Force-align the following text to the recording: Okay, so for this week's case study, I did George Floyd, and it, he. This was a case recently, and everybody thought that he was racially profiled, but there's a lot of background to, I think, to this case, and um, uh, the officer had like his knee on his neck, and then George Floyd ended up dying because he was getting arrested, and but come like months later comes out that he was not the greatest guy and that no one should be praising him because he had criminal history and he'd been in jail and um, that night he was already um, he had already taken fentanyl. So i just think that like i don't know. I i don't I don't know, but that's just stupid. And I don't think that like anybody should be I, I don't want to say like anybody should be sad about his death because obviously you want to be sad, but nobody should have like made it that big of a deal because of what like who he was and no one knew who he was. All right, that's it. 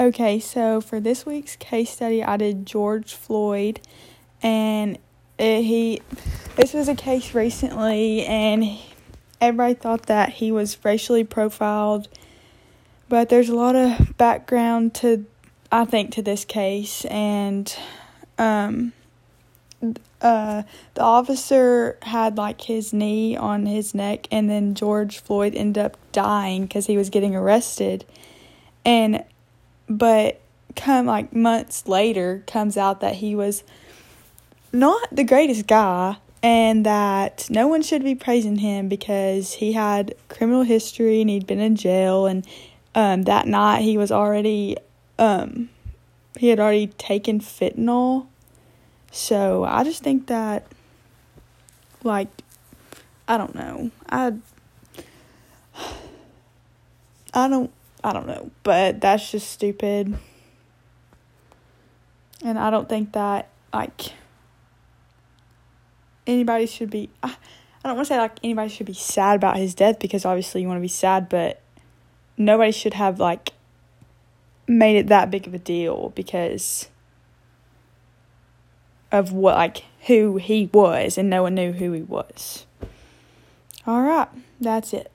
Okay, 0.00 0.38
so 0.38 0.80
for 0.80 1.00
this 1.00 1.26
week's 1.26 1.56
case 1.56 1.90
study, 1.90 2.22
I 2.22 2.36
did 2.36 2.64
George 2.66 3.14
Floyd, 3.14 3.80
and 4.40 4.96
it, 5.38 5.62
he. 5.62 6.00
This 6.54 6.72
was 6.72 6.88
a 6.88 6.94
case 6.94 7.34
recently, 7.34 8.24
and 8.24 8.78
everybody 9.40 9.74
thought 9.74 10.06
that 10.06 10.34
he 10.34 10.52
was 10.52 10.78
racially 10.84 11.24
profiled, 11.24 12.06
but 13.08 13.28
there's 13.28 13.48
a 13.48 13.56
lot 13.56 13.74
of 13.74 14.16
background 14.16 14.94
to, 14.96 15.26
I 15.72 15.84
think, 15.84 16.12
to 16.12 16.22
this 16.22 16.44
case, 16.44 17.04
and 17.06 17.76
um, 18.38 18.92
uh, 20.22 20.62
the 20.94 21.02
officer 21.02 21.98
had 22.02 22.36
like 22.36 22.60
his 22.60 22.92
knee 22.92 23.36
on 23.36 23.66
his 23.66 23.96
neck, 23.96 24.28
and 24.30 24.48
then 24.48 24.76
George 24.76 25.18
Floyd 25.18 25.56
ended 25.56 25.84
up 25.84 25.96
dying 26.12 26.62
because 26.62 26.86
he 26.86 26.96
was 26.96 27.10
getting 27.10 27.34
arrested, 27.34 28.04
and 28.84 29.24
but 29.88 30.40
come 30.76 31.06
like 31.06 31.34
months 31.34 31.88
later 31.88 32.44
comes 32.46 32.76
out 32.76 33.00
that 33.00 33.16
he 33.16 33.34
was 33.34 33.64
not 34.72 35.08
the 35.10 35.24
greatest 35.24 35.66
guy 35.66 36.16
and 36.42 36.86
that 36.86 37.48
no 37.50 37.66
one 37.66 37.82
should 37.82 38.04
be 38.04 38.14
praising 38.14 38.56
him 38.56 38.88
because 38.88 39.54
he 39.54 39.72
had 39.72 40.14
criminal 40.28 40.62
history 40.62 41.20
and 41.20 41.30
he'd 41.30 41.46
been 41.46 41.58
in 41.58 41.74
jail 41.74 42.26
and 42.26 42.46
um, 42.94 43.22
that 43.22 43.46
night 43.46 43.82
he 43.82 43.96
was 43.96 44.12
already 44.12 44.76
um, 45.18 45.68
he 46.38 46.48
had 46.48 46.60
already 46.60 46.86
taken 46.86 47.40
fentanyl. 47.40 48.26
So 49.10 49.64
i 49.64 49.84
just 49.84 50.02
think 50.02 50.26
that 50.28 50.66
like 52.04 52.28
i 53.26 53.36
don't 53.36 53.54
know. 53.54 53.90
I 54.08 54.34
i 57.34 57.48
don't 57.48 57.72
I 58.02 58.12
don't 58.12 58.26
know, 58.26 58.50
but 58.62 59.00
that's 59.00 59.30
just 59.30 59.50
stupid. 59.50 60.16
And 62.44 62.58
I 62.58 62.70
don't 62.70 62.88
think 62.88 63.12
that 63.12 63.48
like 63.72 64.12
anybody 66.26 66.66
should 66.66 66.90
be 66.90 67.10
I, 67.22 67.34
I 67.84 67.88
don't 67.88 67.96
want 67.96 68.08
to 68.08 68.14
say 68.14 68.18
like 68.18 68.38
anybody 68.42 68.68
should 68.68 68.86
be 68.86 68.92
sad 68.92 69.36
about 69.36 69.56
his 69.56 69.74
death 69.74 69.98
because 69.98 70.24
obviously 70.24 70.62
you 70.62 70.68
want 70.68 70.78
to 70.78 70.82
be 70.82 70.88
sad, 70.88 71.28
but 71.28 71.60
nobody 72.36 72.72
should 72.72 72.94
have 72.94 73.18
like 73.18 73.52
made 74.66 74.96
it 74.96 75.06
that 75.08 75.30
big 75.30 75.46
of 75.46 75.54
a 75.54 75.58
deal 75.58 76.10
because 76.14 76.88
of 79.10 79.32
what 79.32 79.56
like 79.56 79.84
who 80.06 80.36
he 80.36 80.68
was 80.72 81.18
and 81.18 81.30
no 81.30 81.42
one 81.42 81.54
knew 81.54 81.72
who 81.72 81.92
he 81.92 82.02
was. 82.02 82.66
All 83.86 84.02
right, 84.02 84.28
that's 84.60 84.92
it. 84.92 85.10